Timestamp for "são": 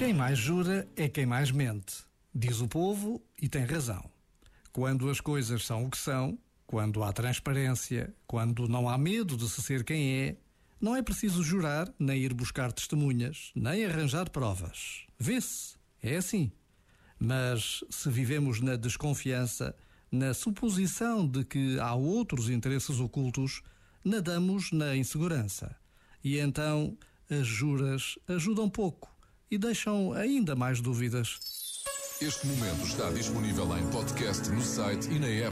5.66-5.84, 5.98-6.38